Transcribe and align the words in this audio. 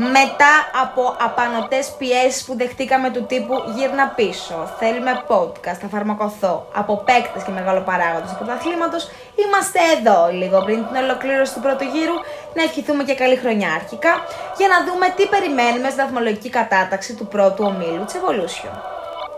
Μετά 0.00 0.54
από 0.82 1.16
απανοτές 1.28 1.86
πιέσεις 1.98 2.44
που 2.44 2.56
δεχτήκαμε 2.56 3.10
του 3.10 3.22
τύπου 3.26 3.54
γύρνα 3.74 4.06
πίσω, 4.16 4.56
θέλουμε 4.78 5.12
podcast, 5.28 5.78
θα 5.82 5.88
φαρμακοθώ, 5.90 6.66
από 6.74 7.02
παίκτες 7.06 7.42
και 7.42 7.50
μεγαλοπαράγοντες 7.50 8.30
του 8.30 8.36
πρωταθλήματος, 8.36 9.10
είμαστε 9.42 9.78
εδώ 9.96 10.28
λίγο 10.40 10.58
πριν 10.66 10.86
την 10.86 10.96
ολοκλήρωση 11.04 11.54
του 11.54 11.60
πρώτου 11.60 11.84
γύρου, 11.84 12.16
να 12.54 12.62
ευχηθούμε 12.62 13.02
και 13.04 13.14
καλή 13.14 13.36
χρονιά 13.36 13.70
αρχικά, 13.80 14.12
για 14.58 14.68
να 14.72 14.78
δούμε 14.86 15.06
τι 15.16 15.24
περιμένουμε 15.26 15.88
στη 15.90 16.00
βαθμολογική 16.02 16.50
κατάταξη 16.58 17.14
του 17.14 17.26
πρώτου 17.26 17.64
ομίλου 17.70 18.04
της 18.04 18.14
Evolution. 18.20 18.74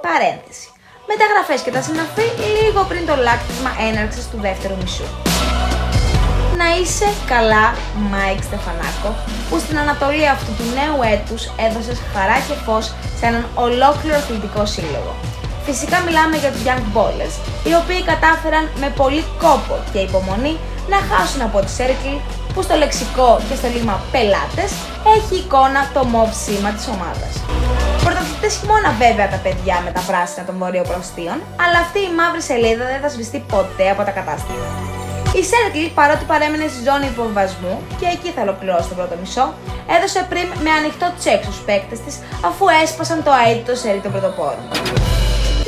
Παρένθεση. 0.06 0.68
Μεταγραφές 1.10 1.60
και 1.64 1.70
τα 1.70 1.82
συναφή 1.82 2.26
λίγο 2.46 2.80
πριν 2.90 3.06
το 3.06 3.16
λάκτισμα 3.16 3.70
έναρξης 3.88 4.30
του 4.30 4.38
δεύτερου 4.40 4.76
μισού 4.80 5.08
να 6.60 6.68
είσαι 6.78 7.08
καλά, 7.32 7.66
Μάικ 8.10 8.40
Στεφανάκο, 8.48 9.10
που 9.48 9.56
στην 9.64 9.76
ανατολή 9.84 10.26
αυτού 10.36 10.50
του 10.58 10.66
νέου 10.78 10.98
έτους 11.14 11.42
έδωσες 11.66 11.98
χαρά 12.12 12.38
και 12.46 12.56
φως 12.64 12.84
σε 13.18 13.24
έναν 13.30 13.44
ολόκληρο 13.64 14.16
αθλητικό 14.20 14.62
σύλλογο. 14.74 15.12
Φυσικά 15.66 15.96
μιλάμε 16.06 16.36
για 16.42 16.50
τους 16.52 16.62
Young 16.68 16.86
Ballers, 16.94 17.34
οι 17.68 17.72
οποίοι 17.80 18.02
κατάφεραν 18.10 18.64
με 18.82 18.88
πολύ 19.00 19.22
κόπο 19.44 19.74
και 19.92 20.00
υπομονή 20.08 20.54
να 20.92 20.98
χάσουν 21.10 21.40
από 21.48 21.58
τη 21.64 21.70
Circle, 21.78 22.18
που 22.52 22.60
στο 22.66 22.74
λεξικό 22.82 23.30
και 23.48 23.54
στο 23.60 23.68
λήμμα 23.74 23.96
πελάτες 24.12 24.70
έχει 25.16 25.34
εικόνα 25.42 25.80
το 25.94 26.02
μωβ 26.12 26.30
σήμα 26.42 26.70
της 26.76 26.86
ομάδας. 26.94 27.32
Πρωταθλητές 28.04 28.52
χειμώνα 28.58 28.90
βέβαια 29.04 29.28
τα 29.34 29.38
παιδιά 29.44 29.76
με 29.84 29.90
τα 29.96 30.02
πράσινα 30.08 30.42
των 30.48 30.56
βορείων 30.60 30.93
προαστίων, 30.93 31.38
αλλά 31.64 31.78
αυτή 31.84 31.98
η 32.08 32.10
μαύρη 32.18 32.42
σελίδα 32.48 32.84
δεν 32.92 33.00
θα 33.04 33.08
σβηστεί 33.14 33.38
ποτέ 33.54 33.86
από 33.94 34.02
τα 34.08 34.12
κατάστημα. 34.18 34.66
Η 35.38 35.42
Σέρκλι, 35.50 35.88
παρότι 35.98 36.24
παρέμεινε 36.32 36.66
στη 36.72 36.80
ζώνη 36.88 37.06
υποβασμού 37.12 37.74
και 38.00 38.06
εκεί 38.14 38.28
θα 38.34 38.40
ολοκληρώσει 38.46 38.88
το 38.90 38.94
πρώτο 38.98 39.14
μισό, 39.22 39.46
έδωσε 39.96 40.20
πριν 40.30 40.46
με 40.64 40.70
ανοιχτό 40.78 41.06
τσέκ 41.18 41.40
στους 41.46 41.60
παίκτες 41.66 42.00
της 42.04 42.14
αφού 42.48 42.64
έσπασαν 42.82 43.18
το 43.26 43.32
αίτητο 43.46 43.74
σερί 43.82 44.00
των 44.04 44.10
πρωτοπόρων. 44.14 44.64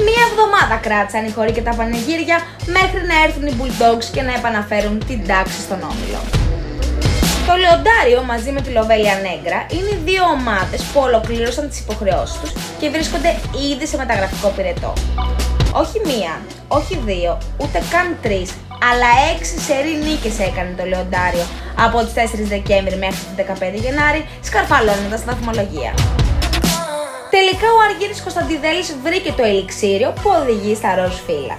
Μία 0.06 0.22
εβδομάδα 0.30 0.76
κράτησαν 0.86 1.22
οι 1.26 1.32
χωρί 1.36 1.52
και 1.56 1.64
τα 1.68 1.74
πανηγύρια 1.78 2.38
μέχρι 2.76 3.00
να 3.10 3.16
έρθουν 3.24 3.44
οι 3.48 3.54
Bulldogs 3.58 4.06
και 4.14 4.22
να 4.28 4.32
επαναφέρουν 4.38 4.96
την 5.08 5.20
τάξη 5.30 5.60
στον 5.66 5.80
όμιλο. 5.90 6.20
Το 7.48 7.54
Λεοντάριο 7.62 8.20
μαζί 8.32 8.50
με 8.56 8.60
τη 8.64 8.70
Λοβέλια 8.76 9.14
Νέγκρα 9.26 9.60
είναι 9.76 9.90
οι 9.94 10.00
δύο 10.08 10.24
ομάδες 10.36 10.80
που 10.90 10.98
ολοκλήρωσαν 11.06 11.68
τις 11.68 11.78
υποχρεώσεις 11.84 12.36
τους 12.40 12.52
και 12.80 12.88
βρίσκονται 12.94 13.30
ήδη 13.70 13.86
σε 13.86 13.96
μεταγραφικό 13.96 14.48
πυρετό. 14.56 14.92
Όχι 15.72 15.96
μία, 16.10 16.34
όχι 16.68 16.94
δύο, 17.04 17.38
ούτε 17.62 17.78
καν 17.92 18.16
τρεις, 18.22 18.50
αλλά 18.88 19.08
6 19.38 19.44
σερή 19.66 19.94
νίκες 20.06 20.36
έκανε 20.48 20.72
το 20.78 20.84
Λεοντάριο 20.90 21.46
από 21.86 21.96
τις 22.04 22.14
4 22.14 22.52
Δεκέμβρη 22.54 22.96
μέχρι 23.04 23.22
τις 23.24 23.34
15 23.36 23.82
Γενάρη, 23.84 24.20
σκαρφαλώνοντας 24.48 25.20
τα 25.24 25.28
βαθμολογία. 25.32 25.92
Τελικά 27.36 27.68
ο 27.76 27.78
Αργύρης 27.86 28.20
Κωνσταντιδέλης 28.26 28.88
βρήκε 29.04 29.30
το 29.38 29.44
ελιξίριο 29.52 30.08
που 30.20 30.28
οδηγεί 30.40 30.74
στα 30.80 30.90
ροζ 30.98 31.16
φύλλα. 31.26 31.56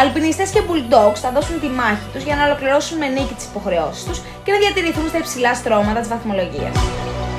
Αλπινιστές 0.00 0.48
και 0.54 0.62
Bulldogs 0.68 1.20
θα 1.24 1.30
δώσουν 1.36 1.56
τη 1.62 1.68
μάχη 1.78 2.06
τους 2.12 2.22
για 2.28 2.36
να 2.38 2.42
ολοκληρώσουν 2.48 2.96
με 3.02 3.08
νίκη 3.16 3.34
τις 3.38 3.46
υποχρεώσεις 3.50 4.02
τους 4.06 4.18
και 4.44 4.50
να 4.54 4.58
διατηρηθούν 4.62 5.06
στα 5.10 5.18
υψηλά 5.22 5.52
στρώματα 5.60 6.00
της 6.02 6.10
βαθμολογίας. 6.14 6.74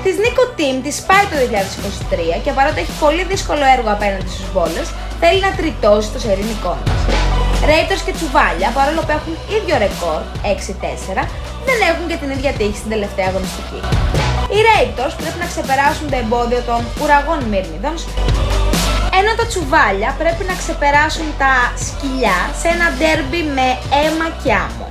Της 0.05 0.16
Νίκο 0.23 0.44
Team 0.57 0.77
της 0.85 0.95
πάει 1.09 1.25
το 1.31 1.35
2023 1.41 2.41
και 2.44 2.52
παρότι 2.57 2.79
έχει 2.83 2.95
πολύ 3.05 3.23
δύσκολο 3.31 3.63
έργο 3.75 3.89
απέναντι 3.97 4.29
στους 4.35 4.47
μπόλες, 4.52 4.88
θέλει 5.22 5.39
να 5.47 5.52
τριτώσει 5.59 6.09
το 6.16 6.19
σερινικό 6.25 6.73
της. 6.83 6.94
Raptors 7.70 8.02
και 8.06 8.14
Τσουβάλια, 8.17 8.70
παρόλο 8.78 9.02
που 9.06 9.14
έχουν 9.17 9.34
ίδιο 9.58 9.75
ρεκόρ 9.84 10.22
6-4, 10.44 11.22
δεν 11.67 11.78
έχουν 11.89 12.06
και 12.09 12.17
την 12.22 12.30
ίδια 12.36 12.52
τύχη 12.59 12.78
στην 12.81 12.92
τελευταία 12.95 13.28
αγωνιστική. 13.31 13.80
Οι 14.56 14.59
Raptors 14.70 15.16
πρέπει 15.22 15.39
να 15.44 15.47
ξεπεράσουν 15.52 16.06
το 16.12 16.17
εμπόδιο 16.23 16.62
των 16.70 16.80
ουραγών 17.02 17.39
Μύρνιδων, 17.52 17.95
ενώ 19.20 19.31
τα 19.39 19.45
Τσουβάλια 19.50 20.09
πρέπει 20.22 20.44
να 20.50 20.56
ξεπεράσουν 20.62 21.28
τα 21.44 21.53
σκυλιά 21.84 22.40
σε 22.59 22.68
ένα 22.75 22.88
ντέρμπι 22.96 23.41
με 23.58 23.68
αίμα 23.97 24.28
και 24.41 24.52
άμμο. 24.66 24.88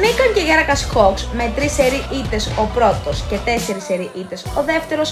Νίκαν 0.00 0.30
και 0.34 0.42
Γέρακας 0.48 0.80
Hawks 0.92 1.22
με 1.38 1.52
3 1.56 1.60
σερί 1.76 2.02
ήττες 2.20 2.44
ο 2.62 2.64
πρώτος 2.76 3.16
και 3.28 3.36
4 3.44 3.48
σερί 3.86 4.10
ήττες 4.22 4.40
ο 4.58 4.62
δεύτερος 4.62 5.08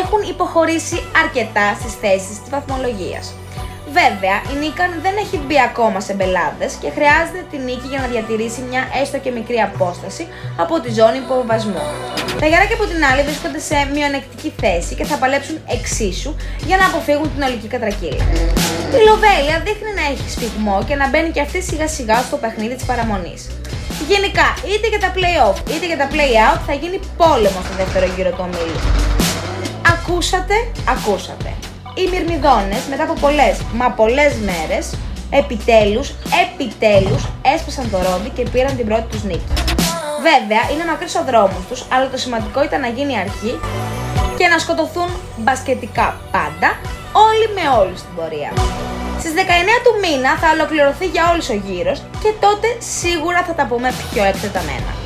έχουν 0.00 0.20
υποχωρήσει 0.28 1.02
αρκετά 1.24 1.66
στις 1.80 1.94
θέσεις 2.02 2.40
της 2.40 2.50
βαθμολογίας. 2.50 3.34
Βέβαια, 4.00 4.36
η 4.52 4.54
Νίκαν 4.60 4.90
δεν 5.04 5.14
έχει 5.24 5.36
μπει 5.44 5.56
ακόμα 5.70 6.00
σε 6.00 6.12
μπελάδες 6.14 6.72
και 6.82 6.88
χρειάζεται 6.96 7.42
τη 7.50 7.56
νίκη 7.66 7.86
για 7.92 8.00
να 8.04 8.06
διατηρήσει 8.12 8.60
μια 8.70 8.82
έστω 9.00 9.18
και 9.24 9.30
μικρή 9.38 9.58
απόσταση 9.68 10.24
από 10.62 10.74
τη 10.82 10.88
ζώνη 10.98 11.18
υποβασμού. 11.24 11.84
Τα 12.40 12.46
Γιάρακια 12.50 12.76
από 12.78 12.86
την 12.92 13.00
άλλη 13.08 13.22
βρίσκονται 13.28 13.60
σε 13.70 13.76
μειονεκτική 13.94 14.50
θέση 14.62 14.92
και 14.98 15.04
θα 15.10 15.16
παλέψουν 15.22 15.56
εξίσου 15.76 16.32
για 16.68 16.76
να 16.80 16.84
αποφύγουν 16.90 17.28
την 17.34 17.42
ολική 17.48 17.68
κατρακύλα. 17.74 18.24
Η 18.98 19.00
Λοβέλια 19.08 19.56
δείχνει 19.66 19.92
να 19.98 20.04
έχει 20.12 20.26
σφιγμό 20.34 20.76
και 20.88 20.94
να 21.00 21.06
μπαίνει 21.08 21.30
και 21.34 21.42
αυτή 21.46 21.58
σιγά 21.62 21.88
σιγά 21.96 22.18
στο 22.28 22.36
παιχνίδι 22.42 22.74
της 22.78 22.84
παραμονής. 22.90 23.42
Γενικά, 24.12 24.48
είτε 24.70 24.86
για 24.92 25.00
τα 25.04 25.10
play-off 25.16 25.56
είτε 25.72 25.86
για 25.90 25.98
τα 26.02 26.08
play-out 26.14 26.60
θα 26.66 26.74
γίνει 26.80 26.98
πόλεμο 27.16 27.60
στο 27.66 27.74
δεύτερο 27.80 28.06
γύρο 28.14 28.30
του 28.30 28.44
ομίλου. 28.46 28.80
Ακούσατε, 29.92 30.54
ακούσατε 30.94 31.50
οι 31.94 32.04
Μυρμηδόνες 32.10 32.82
μετά 32.90 33.02
από 33.02 33.14
πολλές, 33.20 33.56
μα 33.72 33.90
πολλές 33.90 34.32
μέρες, 34.48 34.84
επιτέλους, 35.30 36.14
επιτέλους 36.44 37.22
έσπασαν 37.54 37.90
το 37.90 37.98
ρόδι 38.06 38.28
και 38.36 38.42
πήραν 38.52 38.76
την 38.76 38.86
πρώτη 38.86 39.06
τους 39.12 39.22
νίκη. 39.22 39.52
Βέβαια, 40.28 40.62
είναι 40.72 40.84
μακρύς 40.90 41.14
ο 41.14 41.24
δρόμος 41.28 41.62
τους, 41.68 41.84
αλλά 41.92 42.08
το 42.08 42.16
σημαντικό 42.16 42.64
ήταν 42.64 42.80
να 42.80 42.88
γίνει 42.88 43.18
αρχή 43.18 43.60
και 44.38 44.46
να 44.46 44.58
σκοτωθούν 44.58 45.10
μπασκετικά 45.36 46.20
πάντα, 46.34 46.68
όλοι 47.28 47.46
με 47.56 47.64
όλους 47.80 47.98
στην 47.98 48.14
πορεία. 48.16 48.52
Στις 49.18 49.32
19 49.32 49.38
του 49.84 49.92
μήνα 50.02 50.30
θα 50.42 50.48
ολοκληρωθεί 50.54 51.06
για 51.06 51.30
όλους 51.30 51.48
ο 51.48 51.56
γύρος 51.66 51.98
και 52.22 52.30
τότε 52.44 52.68
σίγουρα 53.00 53.40
θα 53.46 53.54
τα 53.54 53.64
πούμε 53.70 53.88
πιο 54.12 54.24
εκτεταμένα. 54.24 55.01